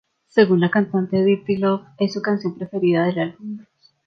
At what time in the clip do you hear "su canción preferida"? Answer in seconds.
2.13-3.03